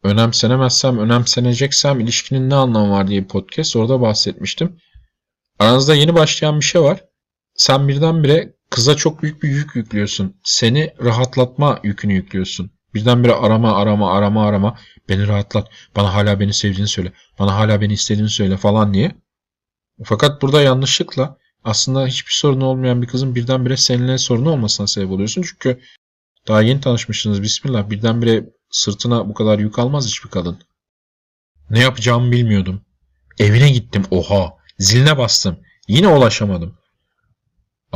Önemsenemezsem, 0.04 1.00
önemseneceksem 1.00 2.00
ilişkinin 2.00 2.50
ne 2.50 2.56
anlamı 2.56 2.92
var 2.92 3.08
diye 3.08 3.24
bir 3.24 3.28
podcast 3.28 3.76
orada 3.76 4.02
bahsetmiştim. 4.02 4.80
Aranızda 5.60 5.96
yeni 5.96 6.16
başlayan 6.16 6.60
bir 6.60 6.66
şey 6.66 6.82
var. 6.82 7.04
Sen 7.56 7.88
birdenbire 7.88 8.57
kıza 8.70 8.96
çok 8.96 9.24
büyük 9.24 9.44
bir 9.44 9.50
yük 9.50 9.76
yüklüyorsun. 9.76 10.36
Seni 10.44 10.94
rahatlatma 11.04 11.80
yükünü 11.84 12.14
yüklüyorsun. 12.14 12.72
Birdenbire 12.94 13.34
arama 13.34 13.78
arama 13.78 14.12
arama 14.14 14.48
arama 14.48 14.78
beni 15.10 15.28
rahatlat. 15.28 15.70
Bana 15.96 16.14
hala 16.14 16.40
beni 16.40 16.54
sevdiğini 16.54 16.88
söyle. 16.88 17.14
Bana 17.40 17.56
hala 17.56 17.82
beni 17.82 17.94
istediğini 17.94 18.30
söyle 18.30 18.58
falan 18.58 18.94
diye. 18.94 19.16
Fakat 20.04 20.42
burada 20.42 20.62
yanlışlıkla 20.62 21.38
aslında 21.64 22.08
hiçbir 22.08 22.32
sorun 22.32 22.62
olmayan 22.62 23.02
bir 23.02 23.08
kızın 23.08 23.36
birdenbire 23.36 23.78
seninle 23.78 24.18
sorunu 24.18 24.52
olmasına 24.52 24.88
sebep 24.88 25.12
oluyorsun. 25.12 25.42
Çünkü 25.42 25.80
daha 26.48 26.62
yeni 26.62 26.82
tanışmışsınız 26.82 27.42
bismillah 27.42 27.90
birdenbire 27.90 28.46
sırtına 28.72 29.30
bu 29.30 29.34
kadar 29.34 29.60
yük 29.60 29.80
almaz 29.80 30.08
hiçbir 30.08 30.30
kadın. 30.30 30.60
Ne 31.70 31.80
yapacağımı 31.80 32.32
bilmiyordum. 32.32 32.82
Evine 33.40 33.70
gittim 33.70 34.04
oha. 34.12 34.54
Ziline 34.80 35.18
bastım. 35.18 35.60
Yine 35.88 36.08
ulaşamadım. 36.08 36.78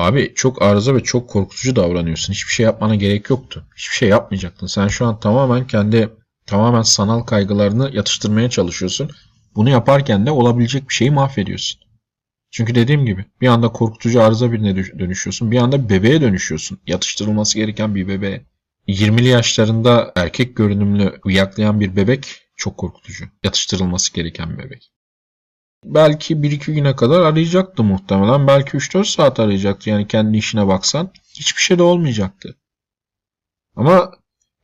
Abi 0.02 0.34
çok 0.36 0.62
arıza 0.62 0.96
ve 0.96 1.04
çok 1.04 1.30
korkutucu 1.30 1.76
davranıyorsun. 1.76 2.34
Hiçbir 2.34 2.54
şey 2.54 2.64
yapmana 2.64 2.96
gerek 2.96 3.30
yoktu. 3.30 3.66
Hiçbir 3.76 3.96
şey 3.96 4.10
yapmayacaktın. 4.10 4.68
Sen 4.68 4.88
şu 4.88 5.06
an 5.06 5.20
tamamen 5.20 5.68
kendi 5.68 6.10
tamamen 6.46 6.82
sanal 6.82 7.22
kaygılarını 7.22 7.92
yatıştırmaya 7.94 8.50
çalışıyorsun. 8.50 9.12
Bunu 9.56 9.70
yaparken 9.70 10.26
de 10.26 10.32
olabilecek 10.32 10.90
bir 10.90 10.94
şeyi 10.94 11.12
mahvediyorsun. 11.12 11.82
Çünkü 12.52 12.76
dediğim 12.76 13.06
gibi 13.06 13.26
bir 13.42 13.48
anda 13.48 13.68
korkutucu 13.70 14.24
arıza 14.24 14.52
birine 14.52 14.76
dönüşüyorsun. 14.76 15.52
Bir 15.52 15.58
anda 15.58 15.90
bebeğe 15.90 16.22
dönüşüyorsun. 16.22 16.80
Yatıştırılması 16.88 17.58
gereken 17.58 17.96
bir 17.96 18.08
bebeğe. 18.08 18.46
20'li 18.88 19.28
yaşlarında 19.28 20.12
erkek 20.16 20.56
görünümlü 20.56 21.20
uyaklayan 21.26 21.80
bir 21.80 21.96
bebek 21.96 22.42
çok 22.56 22.78
korkutucu. 22.78 23.26
Yatıştırılması 23.44 24.14
gereken 24.14 24.58
bebek. 24.58 24.92
Belki 25.86 26.36
1-2 26.36 26.74
güne 26.74 26.96
kadar 26.96 27.22
arayacaktı 27.22 27.84
muhtemelen. 27.84 28.48
Belki 28.48 28.78
3-4 28.78 29.06
saat 29.06 29.40
arayacaktı. 29.40 29.90
Yani 29.90 30.08
kendi 30.08 30.38
işine 30.38 30.68
baksan. 30.68 31.12
Hiçbir 31.34 31.62
şey 31.62 31.78
de 31.78 31.84
olmayacaktı. 31.84 32.58
Ama 33.76 34.12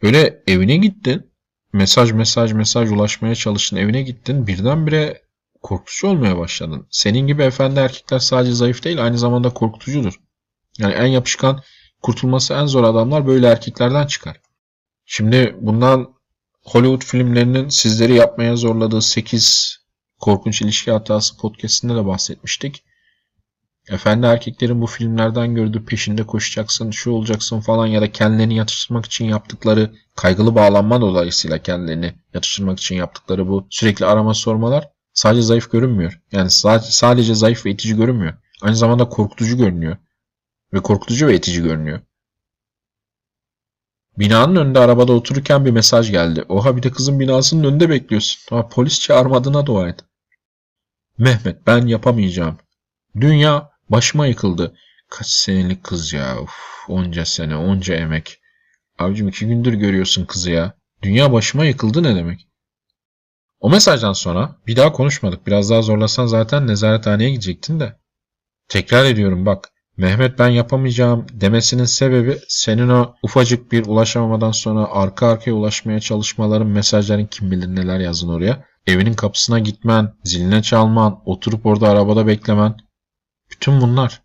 böyle 0.02 0.44
evine 0.48 0.78
gittin. 0.78 1.32
Mesaj 1.74 2.12
mesaj 2.12 2.54
mesaj 2.54 2.92
ulaşmaya 2.92 3.36
çalıştın. 3.36 3.78
Evine 3.78 4.02
gittin. 4.02 4.48
Birdenbire 4.48 5.22
korkutucu 5.62 6.08
olmaya 6.08 6.38
başladın. 6.38 6.88
Senin 6.90 7.28
gibi 7.28 7.44
efendi 7.44 7.80
erkekler 7.80 8.20
sadece 8.20 8.54
zayıf 8.54 8.84
değil 8.84 9.04
aynı 9.04 9.18
zamanda 9.18 9.50
korkutucudur. 9.50 10.14
Yani 10.78 10.94
en 10.94 11.06
yapışkan 11.06 11.62
kurtulması 12.02 12.54
en 12.54 12.66
zor 12.66 12.84
adamlar 12.84 13.28
böyle 13.28 13.48
erkeklerden 13.48 14.08
çıkar. 14.08 14.42
Şimdi 15.06 15.56
bundan 15.62 16.14
Hollywood 16.64 17.04
filmlerinin 17.04 17.70
sizleri 17.70 18.14
yapmaya 18.16 18.56
zorladığı 18.56 19.02
8 19.02 19.77
korkunç 20.20 20.62
ilişki 20.62 20.92
hatası 20.92 21.38
podcastinde 21.38 21.96
de 21.96 22.06
bahsetmiştik. 22.06 22.84
Efendi 23.90 24.26
erkeklerin 24.26 24.82
bu 24.82 24.88
filmlerden 24.88 25.56
gördüğü 25.56 25.86
peşinde 25.86 26.24
koşacaksın, 26.24 26.92
şu 26.92 27.12
olacaksın 27.12 27.60
falan 27.60 27.88
ya 27.88 28.02
da 28.02 28.12
kendilerini 28.12 28.56
yatıştırmak 28.56 29.06
için 29.06 29.26
yaptıkları 29.26 29.96
kaygılı 30.16 30.56
bağlanma 30.56 31.02
dolayısıyla 31.02 31.58
kendilerini 31.58 32.16
yatıştırmak 32.34 32.80
için 32.80 32.96
yaptıkları 32.96 33.48
bu 33.48 33.68
sürekli 33.70 34.06
arama 34.06 34.34
sormalar 34.34 34.90
sadece 35.14 35.42
zayıf 35.42 35.72
görünmüyor. 35.72 36.22
Yani 36.32 36.50
sadece, 36.50 37.36
zayıf 37.36 37.66
ve 37.66 37.72
itici 37.72 37.96
görünmüyor. 37.96 38.34
Aynı 38.62 38.76
zamanda 38.76 39.10
korkutucu 39.10 39.58
görünüyor. 39.58 39.98
Ve 40.74 40.80
korkutucu 40.80 41.28
ve 41.28 41.36
itici 41.36 41.64
görünüyor. 41.64 42.00
Binanın 44.18 44.56
önünde 44.56 44.80
arabada 44.80 45.14
otururken 45.14 45.66
bir 45.66 45.72
mesaj 45.72 46.12
geldi. 46.12 46.46
Oha 46.50 46.78
bir 46.78 46.84
de 46.84 46.92
kızın 46.92 47.20
binasının 47.20 47.64
önünde 47.64 47.90
bekliyorsun. 47.90 48.56
Ama 48.56 48.68
polis 48.68 49.00
çağırmadığına 49.00 49.66
dua 49.66 49.90
et. 49.90 50.07
Mehmet 51.18 51.68
ben 51.68 51.88
yapamayacağım. 51.88 52.58
Dünya 53.20 53.70
başıma 53.90 54.28
yıkıldı. 54.28 54.76
Kaç 55.10 55.28
senelik 55.28 55.84
kız 55.84 56.14
ya. 56.14 56.42
Uf, 56.42 56.56
onca 56.88 57.26
sene, 57.26 57.56
onca 57.56 57.96
emek. 57.96 58.40
Abicim 59.00 59.28
iki 59.28 59.48
gündür 59.48 59.74
görüyorsun 59.74 60.26
kızı 60.26 60.52
ya. 60.52 60.74
Dünya 61.02 61.32
başıma 61.32 61.66
yıkıldı 61.66 62.04
ne 62.04 62.16
demek? 62.16 62.48
O 63.60 63.70
mesajdan 63.70 64.14
sonra 64.14 64.56
bir 64.68 64.76
daha 64.76 64.92
konuşmadık. 64.92 65.48
Biraz 65.48 65.70
daha 65.70 65.82
zorlasan 65.82 66.26
zaten 66.26 66.68
nezarethaneye 66.68 67.30
gidecektin 67.30 67.80
de. 67.80 67.96
Tekrar 68.68 69.06
ediyorum 69.06 69.46
bak. 69.46 69.70
Mehmet 69.98 70.40
ben 70.40 70.48
yapamayacağım 70.48 71.26
demesinin 71.34 71.86
sebebi 71.86 72.40
senin 72.48 72.90
o 72.90 73.16
ufacık 73.24 73.72
bir 73.72 73.86
ulaşamamadan 73.86 74.52
sonra 74.52 74.88
arka 74.92 75.28
arkaya 75.28 75.54
ulaşmaya 75.54 76.00
çalışmaların, 76.00 76.68
mesajların 76.68 77.26
kim 77.26 77.52
bilir 77.52 77.68
neler 77.68 78.00
yazın 78.00 78.30
oraya. 78.30 78.66
Evinin 78.88 79.14
kapısına 79.14 79.60
gitmen, 79.60 80.14
ziline 80.24 80.62
çalman, 80.62 81.22
oturup 81.26 81.66
orada 81.66 81.90
arabada 81.90 82.28
beklemen. 82.28 82.76
Bütün 83.52 83.82
bunlar. 83.82 84.22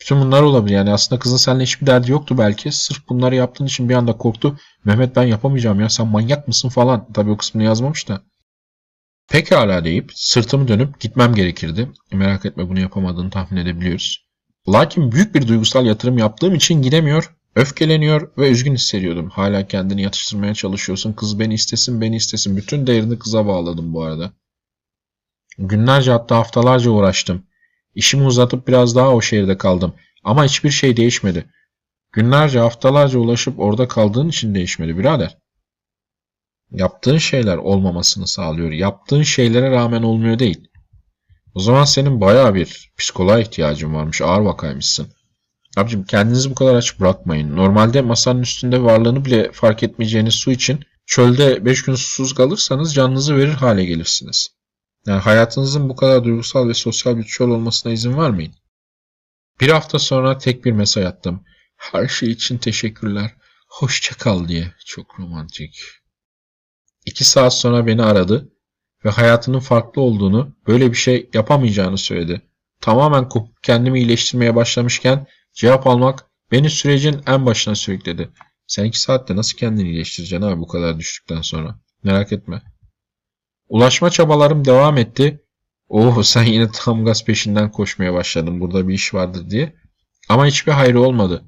Bütün 0.00 0.20
bunlar 0.20 0.42
olabilir. 0.42 0.74
Yani 0.74 0.92
aslında 0.92 1.18
kızın 1.18 1.36
seninle 1.36 1.62
hiçbir 1.62 1.86
derdi 1.86 2.10
yoktu 2.10 2.38
belki. 2.38 2.72
Sırf 2.72 3.08
bunları 3.08 3.34
yaptığın 3.34 3.66
için 3.66 3.88
bir 3.88 3.94
anda 3.94 4.16
korktu. 4.16 4.58
Mehmet 4.84 5.16
ben 5.16 5.22
yapamayacağım 5.22 5.80
ya 5.80 5.88
sen 5.88 6.06
manyak 6.06 6.48
mısın 6.48 6.68
falan. 6.68 7.12
Tabii 7.12 7.30
o 7.30 7.36
kısmını 7.36 7.64
yazmamış 7.64 8.08
da. 8.08 8.22
Pekala 9.28 9.84
deyip 9.84 10.10
sırtımı 10.14 10.68
dönüp 10.68 11.00
gitmem 11.00 11.34
gerekirdi. 11.34 11.92
Merak 12.12 12.46
etme 12.46 12.68
bunu 12.68 12.80
yapamadığını 12.80 13.30
tahmin 13.30 13.60
edebiliyoruz. 13.60 14.26
Lakin 14.68 15.12
büyük 15.12 15.34
bir 15.34 15.48
duygusal 15.48 15.86
yatırım 15.86 16.18
yaptığım 16.18 16.54
için 16.54 16.82
gidemiyor, 16.82 17.36
öfkeleniyor 17.54 18.30
ve 18.38 18.50
üzgün 18.50 18.74
hissediyordum. 18.74 19.30
Hala 19.30 19.66
kendini 19.66 20.02
yatıştırmaya 20.02 20.54
çalışıyorsun. 20.54 21.12
Kız 21.12 21.38
beni 21.38 21.54
istesin, 21.54 22.00
beni 22.00 22.16
istesin. 22.16 22.56
Bütün 22.56 22.86
değerini 22.86 23.18
kıza 23.18 23.46
bağladım 23.46 23.94
bu 23.94 24.02
arada. 24.02 24.32
Günlerce 25.58 26.10
hatta 26.10 26.36
haftalarca 26.36 26.90
uğraştım. 26.90 27.46
İşimi 27.94 28.26
uzatıp 28.26 28.68
biraz 28.68 28.96
daha 28.96 29.14
o 29.14 29.20
şehirde 29.20 29.58
kaldım. 29.58 29.94
Ama 30.24 30.44
hiçbir 30.44 30.70
şey 30.70 30.96
değişmedi. 30.96 31.46
Günlerce 32.12 32.58
haftalarca 32.58 33.18
ulaşıp 33.18 33.60
orada 33.60 33.88
kaldığın 33.88 34.28
için 34.28 34.54
değişmedi 34.54 34.98
birader. 34.98 35.38
Yaptığın 36.70 37.18
şeyler 37.18 37.56
olmamasını 37.56 38.26
sağlıyor. 38.26 38.70
Yaptığın 38.70 39.22
şeylere 39.22 39.70
rağmen 39.70 40.02
olmuyor 40.02 40.38
değil. 40.38 40.68
O 41.54 41.60
zaman 41.60 41.84
senin 41.84 42.20
baya 42.20 42.54
bir 42.54 42.92
psikoloğa 42.98 43.40
ihtiyacın 43.40 43.94
varmış. 43.94 44.22
Ağır 44.22 44.40
vakaymışsın. 44.40 45.12
Abicim 45.76 46.04
kendinizi 46.04 46.50
bu 46.50 46.54
kadar 46.54 46.74
aç 46.74 47.00
bırakmayın. 47.00 47.56
Normalde 47.56 48.02
masanın 48.02 48.42
üstünde 48.42 48.82
varlığını 48.82 49.24
bile 49.24 49.52
fark 49.52 49.82
etmeyeceğiniz 49.82 50.34
su 50.34 50.50
için 50.50 50.84
çölde 51.06 51.64
5 51.64 51.82
gün 51.82 51.94
susuz 51.94 52.34
kalırsanız 52.34 52.94
canınızı 52.94 53.36
verir 53.36 53.52
hale 53.52 53.84
gelirsiniz. 53.84 54.48
Yani 55.06 55.20
hayatınızın 55.20 55.88
bu 55.88 55.96
kadar 55.96 56.24
duygusal 56.24 56.68
ve 56.68 56.74
sosyal 56.74 57.16
bir 57.16 57.24
çöl 57.24 57.48
olmasına 57.48 57.92
izin 57.92 58.18
vermeyin. 58.18 58.54
Bir 59.60 59.68
hafta 59.68 59.98
sonra 59.98 60.38
tek 60.38 60.64
bir 60.64 60.72
mesaj 60.72 61.04
attım. 61.04 61.44
Her 61.76 62.08
şey 62.08 62.30
için 62.30 62.58
teşekkürler. 62.58 63.34
Hoşça 63.68 64.14
kal 64.14 64.48
diye. 64.48 64.72
Çok 64.86 65.20
romantik. 65.20 65.80
İki 67.06 67.24
saat 67.24 67.54
sonra 67.54 67.86
beni 67.86 68.02
aradı 68.02 68.52
ve 69.04 69.10
hayatının 69.10 69.60
farklı 69.60 70.02
olduğunu, 70.02 70.56
böyle 70.66 70.90
bir 70.90 70.96
şey 70.96 71.30
yapamayacağını 71.34 71.98
söyledi. 71.98 72.42
Tamamen 72.80 73.28
kopup 73.28 73.62
kendimi 73.62 73.98
iyileştirmeye 73.98 74.54
başlamışken 74.54 75.26
cevap 75.52 75.86
almak 75.86 76.26
beni 76.52 76.70
sürecin 76.70 77.20
en 77.26 77.46
başına 77.46 77.74
sürükledi. 77.74 78.30
Sen 78.66 78.84
iki 78.84 79.00
saatte 79.00 79.36
nasıl 79.36 79.58
kendini 79.58 79.88
iyileştireceksin 79.88 80.46
abi 80.46 80.60
bu 80.60 80.66
kadar 80.66 80.98
düştükten 80.98 81.40
sonra? 81.40 81.80
Merak 82.02 82.32
etme. 82.32 82.62
Ulaşma 83.68 84.10
çabalarım 84.10 84.64
devam 84.64 84.98
etti. 84.98 85.44
Oh 85.88 86.22
sen 86.22 86.44
yine 86.44 86.70
tam 86.72 87.04
gaz 87.04 87.24
peşinden 87.24 87.72
koşmaya 87.72 88.14
başladın 88.14 88.60
burada 88.60 88.88
bir 88.88 88.94
iş 88.94 89.14
vardır 89.14 89.50
diye. 89.50 89.76
Ama 90.28 90.46
hiçbir 90.46 90.72
hayrı 90.72 91.00
olmadı. 91.00 91.44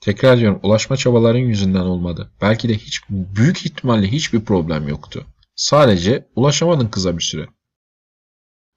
Tekrar 0.00 0.38
diyorum 0.38 0.60
ulaşma 0.62 0.96
çabaların 0.96 1.38
yüzünden 1.38 1.80
olmadı. 1.80 2.32
Belki 2.40 2.68
de 2.68 2.74
hiç 2.74 3.00
büyük 3.10 3.66
ihtimalle 3.66 4.12
hiçbir 4.12 4.44
problem 4.44 4.88
yoktu. 4.88 5.26
Sadece 5.54 6.28
ulaşamadın 6.36 6.88
kıza 6.88 7.18
bir 7.18 7.22
süre. 7.22 7.46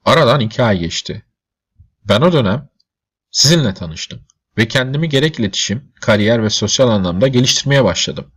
Aradan 0.06 0.40
iki 0.40 0.64
ay 0.64 0.80
geçti. 0.80 1.26
Ben 2.04 2.22
o 2.22 2.34
dönem 2.34 2.70
sizinle 3.32 3.74
tanıştım 3.74 4.28
ve 4.58 4.68
kendimi 4.68 5.10
gerek 5.10 5.40
iletişim, 5.40 5.94
kariyer 6.02 6.44
ve 6.44 6.50
sosyal 6.50 6.88
anlamda 6.88 7.28
geliştirmeye 7.28 7.84
başladım. 7.84 8.32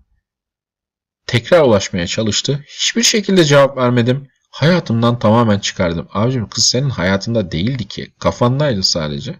Tekrar 1.27 1.63
ulaşmaya 1.63 2.07
çalıştı. 2.07 2.65
Hiçbir 2.69 3.03
şekilde 3.03 3.45
cevap 3.45 3.77
vermedim. 3.77 4.29
Hayatımdan 4.51 5.19
tamamen 5.19 5.59
çıkardım. 5.59 6.09
Abicim 6.13 6.49
kız 6.49 6.65
senin 6.65 6.91
hayatında 6.91 7.53
değildi 7.53 7.89
ki. 7.89 8.15
Kafandaydı 8.19 8.83
sadece. 8.83 9.37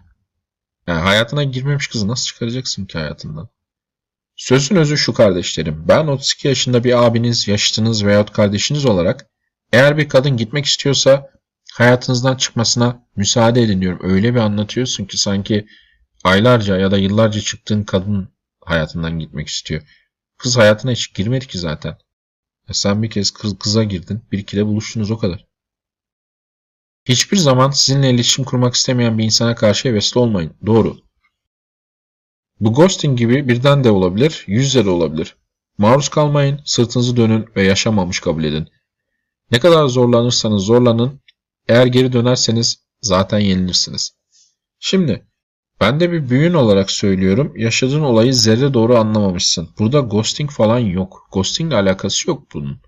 Yani 0.87 1.01
hayatına 1.01 1.43
girmemiş 1.43 1.87
kızı 1.87 2.07
nasıl 2.07 2.25
çıkaracaksın 2.25 2.85
ki 2.85 2.97
hayatından? 2.97 3.49
Sözün 4.35 4.75
özü 4.75 4.97
şu 4.97 5.13
kardeşlerim. 5.13 5.87
Ben 5.87 6.07
32 6.07 6.47
yaşında 6.47 6.83
bir 6.83 7.05
abiniz, 7.05 7.47
yaşıtınız 7.47 8.05
veyahut 8.05 8.31
kardeşiniz 8.31 8.85
olarak 8.85 9.25
eğer 9.73 9.97
bir 9.97 10.09
kadın 10.09 10.37
gitmek 10.37 10.65
istiyorsa 10.65 11.29
hayatınızdan 11.71 12.35
çıkmasına 12.35 13.07
müsaade 13.15 13.61
edin 13.61 13.81
diyorum. 13.81 13.99
Öyle 14.03 14.35
bir 14.35 14.39
anlatıyorsun 14.39 15.05
ki 15.05 15.17
sanki 15.17 15.67
aylarca 16.23 16.77
ya 16.77 16.91
da 16.91 16.97
yıllarca 16.97 17.41
çıktığın 17.41 17.83
kadın 17.83 18.29
hayatından 18.65 19.19
gitmek 19.19 19.47
istiyor. 19.47 19.81
Kız 20.37 20.57
hayatına 20.57 20.91
hiç 20.91 21.13
girmedi 21.13 21.47
ki 21.47 21.57
zaten. 21.57 21.97
Ya 22.67 22.73
sen 22.73 23.03
bir 23.03 23.09
kez 23.09 23.31
kız, 23.31 23.59
kıza 23.59 23.83
girdin, 23.83 24.21
bir 24.31 24.39
iki 24.39 24.57
de 24.57 24.65
buluştunuz 24.65 25.11
o 25.11 25.17
kadar. 25.17 25.47
Hiçbir 27.05 27.37
zaman 27.37 27.71
sizinle 27.71 28.09
iletişim 28.09 28.45
kurmak 28.45 28.73
istemeyen 28.73 29.17
bir 29.17 29.23
insana 29.23 29.55
karşı 29.55 29.89
hevesli 29.89 30.19
olmayın. 30.19 30.53
Doğru. 30.65 30.97
Bu 32.59 32.73
ghosting 32.73 33.19
gibi 33.19 33.47
birden 33.47 33.83
de 33.83 33.91
olabilir, 33.91 34.43
yüzle 34.47 34.85
de 34.85 34.89
olabilir. 34.89 35.35
Maruz 35.77 36.09
kalmayın, 36.09 36.61
sırtınızı 36.65 37.17
dönün 37.17 37.45
ve 37.55 37.63
yaşamamış 37.63 38.19
kabul 38.19 38.43
edin. 38.43 38.67
Ne 39.51 39.59
kadar 39.59 39.87
zorlanırsanız 39.87 40.63
zorlanın, 40.63 41.21
eğer 41.67 41.85
geri 41.85 42.13
dönerseniz 42.13 42.77
zaten 43.01 43.39
yenilirsiniz. 43.39 44.11
Şimdi, 44.79 45.25
ben 45.81 45.99
de 45.99 46.11
bir 46.11 46.29
büyün 46.29 46.53
olarak 46.53 46.91
söylüyorum, 46.91 47.53
yaşadığın 47.55 48.01
olayı 48.01 48.33
zerre 48.33 48.73
doğru 48.73 48.97
anlamamışsın. 48.97 49.69
Burada 49.79 49.99
ghosting 49.99 50.51
falan 50.51 50.79
yok. 50.79 51.27
Ghosting 51.31 51.71
ile 51.71 51.77
alakası 51.77 52.29
yok 52.29 52.43
bunun. 52.53 52.79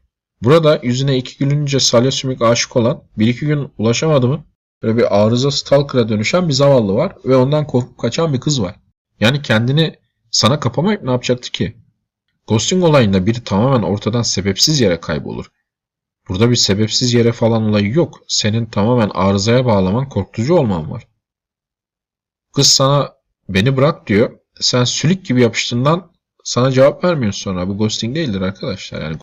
Burada 0.42 0.80
yüzüne 0.84 1.18
iki 1.18 1.38
gülünce 1.38 1.80
salya 1.80 2.12
sümük 2.12 2.42
aşık 2.42 2.76
olan, 2.76 3.04
bir 3.18 3.28
iki 3.28 3.46
gün 3.46 3.70
ulaşamadı 3.78 4.28
mı, 4.28 4.46
böyle 4.84 4.98
bir 4.98 5.24
arıza 5.24 5.52
stalker'a 5.52 6.10
dönüşen 6.10 6.48
bir 6.48 6.54
zavallı 6.54 6.94
var 6.94 7.16
ve 7.26 7.36
ondan 7.36 7.68
korkup 7.68 7.98
kaçan 7.98 8.34
bir 8.34 8.40
kız 8.40 8.62
var. 8.62 8.76
Yani 9.20 9.42
kendini 9.42 9.96
sana 10.32 10.60
kapamayıp 10.60 11.04
ne 11.04 11.12
yapacaktı 11.12 11.52
ki? 11.52 11.78
Ghosting 12.48 12.84
olayında 12.84 13.26
biri 13.26 13.44
tamamen 13.44 13.84
ortadan 13.84 14.22
sebepsiz 14.22 14.82
yere 14.82 15.00
kaybolur. 15.00 15.46
Burada 16.30 16.52
bir 16.52 16.56
sebepsiz 16.56 17.14
yere 17.14 17.32
falan 17.32 17.64
olayı 17.64 17.94
yok. 17.94 18.20
Senin 18.28 18.66
tamamen 18.66 19.10
arızaya 19.14 19.66
bağlaman 19.66 20.10
korkutucu 20.10 20.56
olman 20.56 20.92
var. 20.92 21.08
Kız 22.54 22.68
sana 22.68 23.14
beni 23.50 23.78
bırak 23.78 24.08
diyor. 24.08 24.40
Sen 24.60 24.84
sülük 24.84 25.26
gibi 25.26 25.42
yapıştığından 25.42 26.12
sana 26.44 26.72
cevap 26.72 27.04
vermiyor 27.04 27.34
sonra. 27.34 27.68
Bu 27.68 27.78
ghosting 27.78 28.16
değildir 28.16 28.42
arkadaşlar. 28.42 29.02
Yani 29.02 29.18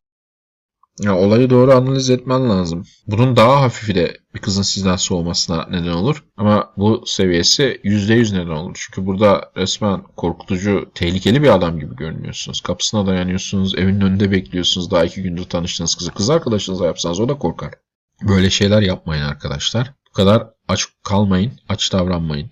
ya 0.98 1.16
olayı 1.18 1.50
doğru 1.50 1.72
analiz 1.72 2.10
etmen 2.10 2.50
lazım. 2.50 2.84
Bunun 3.06 3.36
daha 3.36 3.62
hafifi 3.62 3.94
de 3.94 4.16
bir 4.34 4.40
kızın 4.40 4.62
sizden 4.62 4.96
soğumasına 4.96 5.66
neden 5.70 5.92
olur. 5.92 6.24
Ama 6.36 6.72
bu 6.76 7.02
seviyesi 7.06 7.80
%100 7.84 8.34
neden 8.34 8.50
olur. 8.50 8.72
Çünkü 8.74 9.06
burada 9.06 9.50
resmen 9.56 10.02
korkutucu, 10.16 10.90
tehlikeli 10.94 11.42
bir 11.42 11.54
adam 11.54 11.80
gibi 11.80 11.96
görünüyorsunuz. 11.96 12.60
Kapısına 12.60 13.06
dayanıyorsunuz, 13.06 13.74
evinin 13.74 14.00
önünde 14.00 14.30
bekliyorsunuz. 14.30 14.90
Daha 14.90 15.04
iki 15.04 15.22
gündür 15.22 15.44
tanıştığınız 15.44 15.94
kızı. 15.94 16.14
Kız 16.14 16.30
arkadaşınıza 16.30 16.86
yapsanız 16.86 17.20
o 17.20 17.28
da 17.28 17.38
korkar. 17.38 17.74
Böyle 18.22 18.50
şeyler 18.50 18.82
yapmayın 18.82 19.22
arkadaşlar. 19.22 19.92
Bu 20.08 20.12
kadar 20.12 20.46
aç 20.68 20.86
kalmayın, 21.04 21.52
aç 21.68 21.92
davranmayın. 21.92 22.50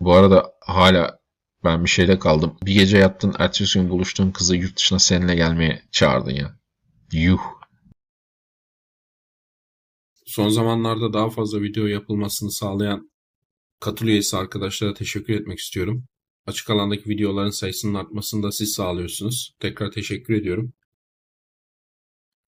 Bu 0.00 0.14
arada 0.14 0.52
hala 0.60 1.18
ben 1.64 1.84
bir 1.84 1.90
şeyde 1.90 2.18
kaldım. 2.18 2.56
Bir 2.62 2.74
gece 2.74 2.98
yattın, 2.98 3.34
ertesi 3.38 3.78
gün 3.78 3.90
buluştuğun 3.90 4.30
kızı 4.30 4.56
yurt 4.56 4.76
dışına 4.76 4.98
seninle 4.98 5.34
gelmeye 5.34 5.82
çağırdın 5.92 6.34
ya. 6.34 6.59
Yuh. 7.12 7.40
Son 10.26 10.48
zamanlarda 10.48 11.12
daha 11.12 11.30
fazla 11.30 11.62
video 11.62 11.86
yapılmasını 11.86 12.50
sağlayan 12.50 13.10
katıl 13.80 14.06
üyesi 14.06 14.36
arkadaşlara 14.36 14.94
teşekkür 14.94 15.34
etmek 15.34 15.58
istiyorum. 15.58 16.04
Açık 16.46 16.70
alandaki 16.70 17.08
videoların 17.08 17.50
sayısının 17.50 17.94
artmasını 17.94 18.42
da 18.42 18.52
siz 18.52 18.72
sağlıyorsunuz. 18.72 19.54
Tekrar 19.60 19.90
teşekkür 19.90 20.34
ediyorum. 20.34 20.72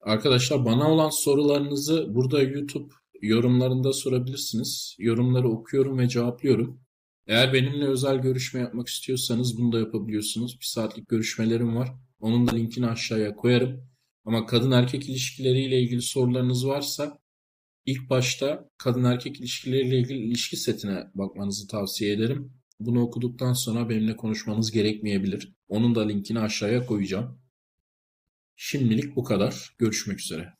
Arkadaşlar 0.01 0.65
bana 0.65 0.91
olan 0.91 1.09
sorularınızı 1.09 2.15
burada 2.15 2.41
YouTube 2.41 2.93
yorumlarında 3.21 3.93
sorabilirsiniz. 3.93 4.95
Yorumları 4.99 5.49
okuyorum 5.49 5.97
ve 5.97 6.09
cevaplıyorum. 6.09 6.79
Eğer 7.27 7.53
benimle 7.53 7.87
özel 7.87 8.17
görüşme 8.17 8.59
yapmak 8.59 8.87
istiyorsanız 8.87 9.57
bunu 9.57 9.71
da 9.71 9.79
yapabiliyorsunuz. 9.79 10.59
Bir 10.59 10.65
saatlik 10.65 11.07
görüşmelerim 11.07 11.75
var. 11.75 11.93
Onun 12.19 12.47
da 12.47 12.51
linkini 12.51 12.87
aşağıya 12.87 13.35
koyarım. 13.35 13.92
Ama 14.25 14.45
kadın 14.45 14.71
erkek 14.71 15.09
ilişkileriyle 15.09 15.81
ilgili 15.81 16.01
sorularınız 16.01 16.67
varsa 16.67 17.19
ilk 17.85 18.09
başta 18.09 18.69
kadın 18.77 19.03
erkek 19.03 19.39
ilişkileriyle 19.39 19.99
ilgili 19.99 20.19
ilişki 20.19 20.57
setine 20.57 21.03
bakmanızı 21.15 21.67
tavsiye 21.67 22.13
ederim. 22.13 22.53
Bunu 22.79 23.01
okuduktan 23.01 23.53
sonra 23.53 23.89
benimle 23.89 24.15
konuşmanız 24.15 24.71
gerekmeyebilir. 24.71 25.53
Onun 25.67 25.95
da 25.95 26.07
linkini 26.07 26.39
aşağıya 26.39 26.85
koyacağım. 26.85 27.39
Şimdilik 28.55 29.15
bu 29.15 29.23
kadar. 29.23 29.75
Görüşmek 29.77 30.19
üzere. 30.19 30.53